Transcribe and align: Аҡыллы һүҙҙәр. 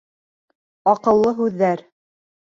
Аҡыллы 0.91 1.33
һүҙҙәр. 1.41 1.83